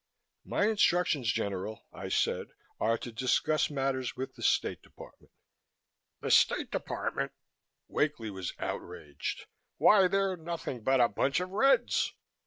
[0.43, 2.47] "My instructions, General," I said,
[2.79, 5.31] "are to discuss matters with the State Department."
[6.21, 7.33] "The State Department!"
[7.87, 9.45] Wakely was outraged.
[9.77, 12.15] "Why, they're nothing but a bunch of Reds!